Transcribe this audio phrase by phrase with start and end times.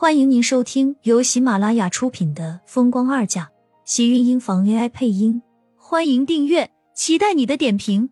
[0.00, 3.44] 欢迎您收听由喜马拉雅出品的《风光二嫁》，
[3.84, 5.42] 喜运音房 AI 配音。
[5.76, 8.08] 欢迎订阅，期待你的点评。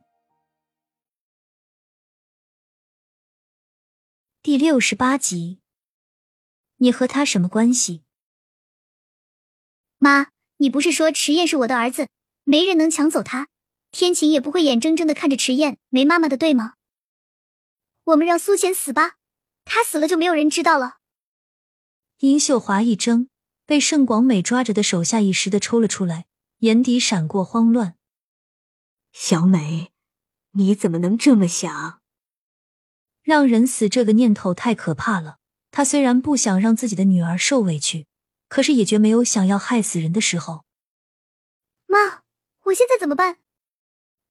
[4.43, 5.61] 第六十八集，
[6.77, 8.03] 你和他什么关系？
[9.97, 10.27] 妈，
[10.59, 12.09] 你不是说迟燕是我的儿子，
[12.45, 13.49] 没人能抢走他，
[13.91, 16.75] 天晴也不会眼睁睁的看着迟燕没妈妈的，对吗？
[18.05, 19.15] 我们让苏浅死吧，
[19.65, 20.98] 他死了就没有人知道了。
[22.21, 23.29] 殷秀华一怔，
[23.65, 26.27] 被盛广美抓着的手下意识的抽了出来，
[26.59, 27.95] 眼底闪过慌乱。
[29.13, 29.93] 小美，
[30.55, 32.01] 你怎么能这么想？
[33.23, 35.39] 让人死这个念头太可怕了。
[35.71, 38.09] 他虽然不想让自己的女儿受委屈，
[38.49, 40.65] 可是也绝没有想要害死人的时候。
[41.87, 42.23] 妈，
[42.65, 43.39] 我现在怎么办？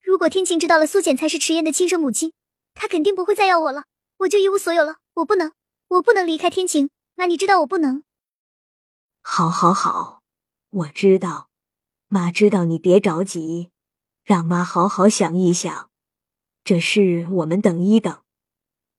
[0.01, 2.33] 如果天晴知道了苏简才是迟燕的亲生母亲，
[2.73, 3.85] 她肯定不会再要我了，
[4.17, 4.97] 我就一无所有了。
[5.13, 5.53] 我不能，
[5.87, 6.89] 我不能离开天晴。
[7.17, 8.03] 妈，你知道我不能。
[9.23, 10.21] 好，好，好，
[10.69, 11.49] 我知道，
[12.07, 13.71] 妈知道你别着急，
[14.23, 15.89] 让妈好好想一想。
[16.63, 18.21] 这事我们等一等，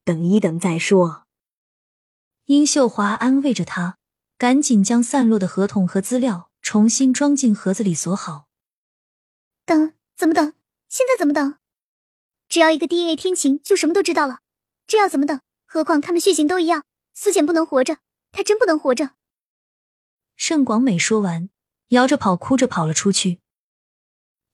[0.05, 1.27] 等一等再说。
[2.47, 3.99] 殷秀华安慰着他，
[4.37, 8.49] 赶紧将散落的合同和资料重新装进盒子里锁好。
[9.65, 9.95] 等？
[10.17, 10.55] 怎么等？
[10.89, 11.57] 现在怎么等？
[12.49, 14.41] 只要一个 DNA 天晴就什么都知道了，
[14.89, 15.41] 这要怎么等？
[15.67, 17.99] 何况他们血型都一样，苏浅不能活着。
[18.33, 19.13] 他真不能活着。
[20.37, 21.51] 盛广美说完，
[21.89, 23.41] 摇着跑，哭着跑了出去。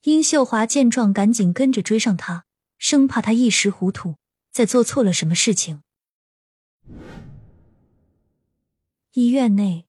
[0.02, 2.44] 殷秀华见状，赶紧跟着追上他，
[2.78, 4.16] 生怕他一时糊涂，
[4.50, 5.82] 再做错了什么事情。
[9.12, 9.86] 医院内，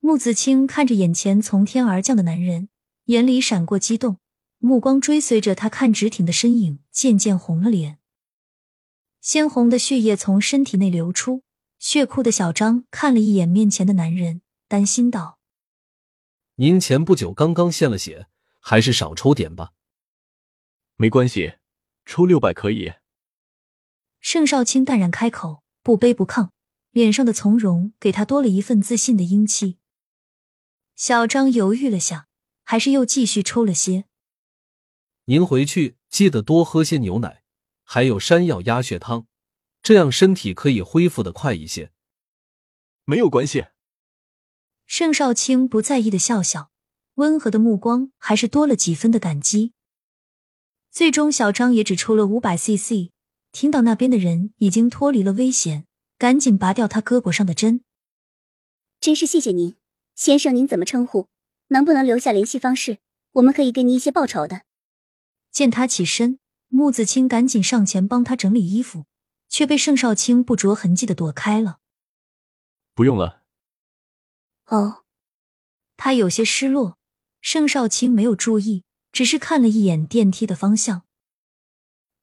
[0.00, 2.68] 穆子清看着眼前从天而降的男人，
[3.04, 4.18] 眼里闪过激动，
[4.58, 7.98] 目光追随着他看直挺的身影，渐渐红了脸，
[9.20, 11.42] 鲜红的血液从身体内流出。
[11.78, 15.38] 血库的小张看了一眼面前的男人，担心道
[16.56, 18.26] ：“您前不久刚刚献了血，
[18.58, 19.72] 还是少抽点吧。
[20.96, 21.54] ”“没关系，
[22.04, 22.94] 抽六百可以。”
[24.20, 26.50] 盛少卿淡然开口，不卑不亢，
[26.90, 29.78] 脸上的从容给他多了一份自信的英气。
[30.96, 32.26] 小张犹豫了下，
[32.64, 34.06] 还是又继续抽了些。
[35.26, 37.44] “您回去记得多喝些牛奶，
[37.84, 39.27] 还有山药鸭血汤。”
[39.88, 41.90] 这样身体可以恢复的快一些。
[43.06, 43.68] 没有关系。
[44.84, 46.70] 盛少卿不在意的笑笑，
[47.14, 49.72] 温和的目光还是多了几分的感激。
[50.90, 53.12] 最终，小张也只抽了五百 CC。
[53.50, 55.86] 听到那边的人已经脱离了危险，
[56.18, 57.82] 赶紧拔掉他胳膊上的针。
[59.00, 59.74] 真是谢谢您，
[60.14, 61.28] 先生，您怎么称呼？
[61.68, 62.98] 能不能留下联系方式？
[63.32, 64.64] 我们可以给你一些报酬的。
[65.50, 66.38] 见他起身，
[66.68, 69.06] 穆子清赶紧上前帮他整理衣服。
[69.48, 71.80] 却被盛少卿不着痕迹的躲开了。
[72.94, 73.42] 不用了。
[74.66, 75.04] 哦，
[75.96, 76.98] 他有些失落。
[77.40, 81.04] 盛少卿没有注意，只是看了一眼电梯的方向。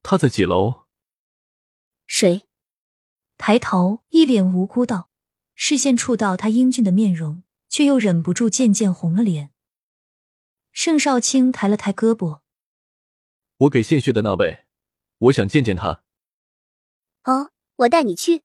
[0.04, 0.86] 他在几楼？
[2.06, 2.46] 谁？
[3.38, 5.10] 抬头，一脸无辜道，
[5.56, 9.52] 视线触到他英俊的面容，却又忍不住渐渐红了脸。
[10.72, 12.42] 盛少卿抬了抬胳膊
[13.60, 14.66] ：“我给献血的那位，
[15.18, 16.04] 我想见见他。”
[17.26, 18.44] 哦，我带你去。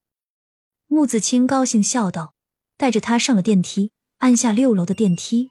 [0.87, 2.35] 穆子清高兴笑道，
[2.79, 5.51] 带着他上了电梯，按下六楼的电梯。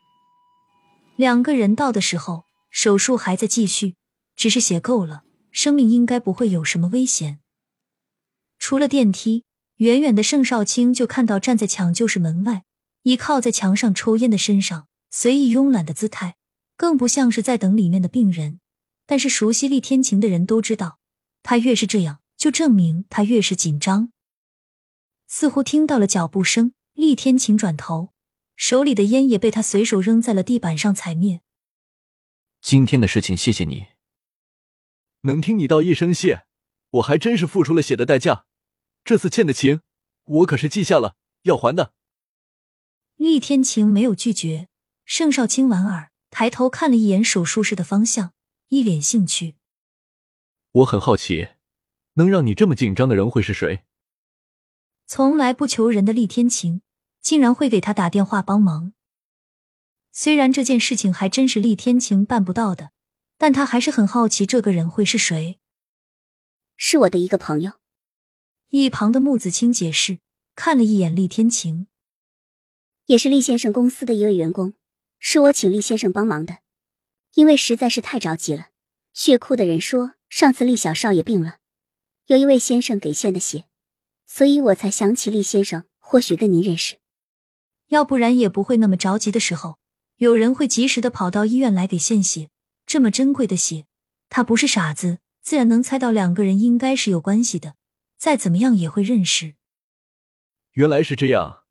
[1.15, 3.95] 两个人到的时候，手术还在继续，
[4.35, 7.39] 只是血够了，生命应该不会有什么危险。
[8.57, 9.45] 出了电梯，
[9.75, 12.63] 远远的盛少卿就看到站在抢救室门外，
[13.03, 16.35] 倚靠在墙上抽烟的身上，随意慵懒的姿态，
[16.75, 18.59] 更不像是在等里面的病人。
[19.05, 20.97] 但是熟悉厉天晴的人都知道，
[21.43, 22.19] 他越是这样。
[22.39, 24.11] 就证明他越是紧张。
[25.27, 28.13] 似乎听到了脚步声，厉天晴转头，
[28.55, 31.41] 手里的烟也被他随手扔在了地板上踩灭。
[32.61, 33.87] 今天的事情，谢谢你。
[35.21, 36.45] 能听你道一声谢，
[36.91, 38.45] 我还真是付出了血的代价。
[39.03, 39.81] 这次欠的情，
[40.23, 41.93] 我可是记下了，要还的。
[43.17, 44.69] 厉天晴没有拒绝。
[45.03, 48.33] 盛少卿莞尔，抬头看了一眼手术室的方向，
[48.69, 49.55] 一脸兴趣。
[50.71, 51.49] 我很好奇。
[52.19, 53.85] 能让你这么紧张的人会是谁？
[55.07, 56.81] 从来不求人的厉天晴，
[57.21, 58.91] 竟然会给他打电话帮忙。
[60.11, 62.91] 虽然这件事情还真是厉天晴办不到的，
[63.37, 65.59] 但他还是很好奇这个人会是谁。
[66.75, 67.73] 是我的一个朋友。
[68.67, 70.19] 一旁的木子清解释，
[70.55, 71.87] 看了一眼厉天晴，
[73.05, 74.73] 也是厉先生公司的一位员工，
[75.19, 76.57] 是我请厉先生帮忙的，
[77.35, 78.67] 因为实在是太着急了。
[79.13, 81.59] 血库的人说，上次厉小少爷病了。
[82.29, 83.65] 有一位先生给献的血，
[84.27, 86.99] 所以我才想起厉先生，或许跟您认识。
[87.87, 89.79] 要不然也不会那么着急的时候，
[90.17, 92.51] 有人会及时的跑到医院来给献血。
[92.85, 93.87] 这么珍贵的血，
[94.29, 97.73] 他不是傻子，自然能猜到两个人应该是有关系的。
[98.19, 99.55] 再怎么样也会认识。
[100.73, 101.63] 原来是这样。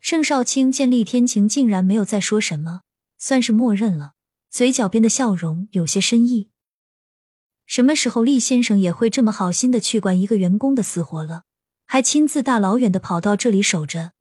[0.00, 2.80] 盛少卿见厉天晴竟然没有再说什么，
[3.18, 4.14] 算是默认了，
[4.48, 6.48] 嘴角边的笑容有些深意。
[7.66, 11.44] 什么时候厉先生也会这么好心的去管一个员工的死活了？
[11.86, 14.12] 还亲自大老远的跑到这里守着。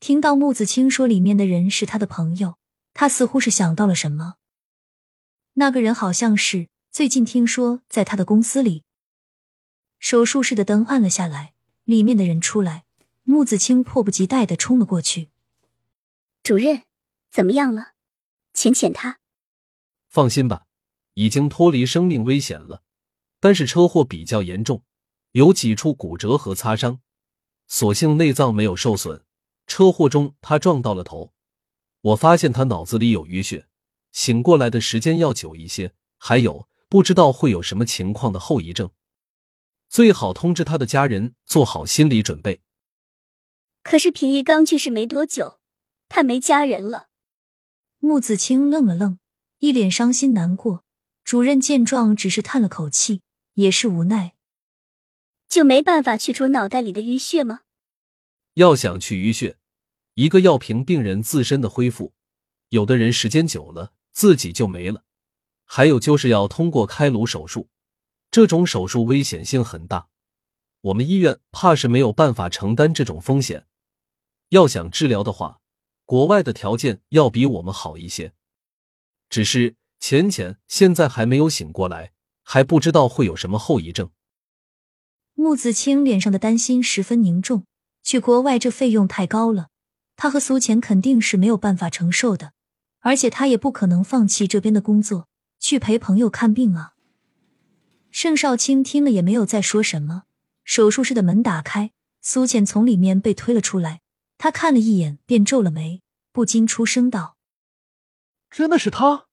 [0.00, 2.56] 听到木子清说里面的人是他的朋友，
[2.92, 4.34] 他似乎是想到了什么。
[5.54, 8.84] 那个人好像是最近听说在他的公司里。
[9.98, 11.54] 手术室的灯暗了下来，
[11.84, 12.84] 里面的人出来，
[13.22, 15.30] 木子清迫不及待的冲了过去。
[16.42, 16.82] 主任，
[17.30, 17.92] 怎么样了？
[18.52, 19.18] 浅浅他。
[20.08, 20.66] 放心吧，
[21.14, 22.82] 已经脱离生命危险了，
[23.40, 24.82] 但是车祸比较严重，
[25.32, 27.00] 有几处骨折和擦伤，
[27.68, 29.24] 所幸内脏没有受损。
[29.66, 31.32] 车祸中他撞到了头，
[32.00, 33.68] 我发现他脑子里有淤血，
[34.10, 38.90] 醒过来的时间要久一些，还有不知道会有什么情况的后遗症。
[39.88, 42.60] 最好通知他的家人做好心理准备。
[43.82, 45.60] 可是平一刚去世没多久，
[46.08, 47.08] 他没家人了。
[47.98, 49.18] 穆子清愣了愣，
[49.58, 50.81] 一脸伤心难过。
[51.24, 53.22] 主任见状，只是叹了口气，
[53.54, 54.34] 也是无奈。
[55.48, 57.60] 就没办法去除脑袋里的淤血吗？
[58.54, 59.58] 要想去淤血，
[60.14, 62.12] 一个要凭病人自身的恢复，
[62.70, 65.04] 有的人时间久了自己就没了。
[65.64, 67.68] 还有就是要通过开颅手术。
[68.30, 70.08] 这种手术危险性很大，
[70.80, 73.66] 我们医院怕是没有办法承担这种风险。
[74.48, 75.60] 要想治疗的话，
[76.06, 78.32] 国外的条件要比我们好一些。
[79.28, 82.10] 只是浅浅现在还没有醒过来，
[82.42, 84.10] 还不知道会有什么后遗症。
[85.34, 87.66] 穆子清脸上的担心十分凝重，
[88.02, 89.68] 去国外这费用太高了，
[90.16, 92.52] 他和苏浅肯定是没有办法承受的，
[92.98, 95.28] 而且他也不可能放弃这边的工作
[95.60, 96.94] 去陪朋友看病啊。
[98.10, 100.24] 盛少卿听了也没有再说什么。
[100.64, 104.00] 手术室的门打开，苏浅从里面被推了出来。
[104.36, 106.02] 他看了一眼，便皱了眉，
[106.32, 107.36] 不禁出声道
[108.50, 109.26] ：“真的是他？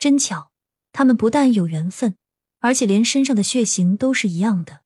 [0.00, 0.50] 真巧，
[0.92, 2.16] 他们不但有缘分，
[2.60, 4.80] 而且连身上的血型都是一样的。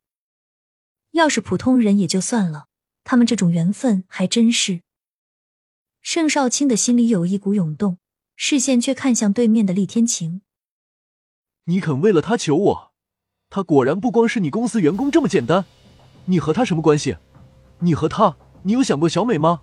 [1.12, 2.66] 要是普通人也就算了，
[3.04, 4.82] 他们这种缘分还真是……”
[6.02, 7.98] 盛少卿的心里有一股涌动，
[8.34, 10.42] 视线却看向对面的厉天晴。
[11.66, 12.92] 你肯为了他求我？
[13.48, 15.64] 他果然不光是你公司员工这么简单。
[16.24, 17.18] 你和他什么关系？
[17.78, 19.62] 你和他，你有想过小美吗？